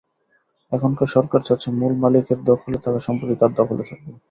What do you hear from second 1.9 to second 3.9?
মালিকের দখলে থাকা সম্পত্তি তার দখলে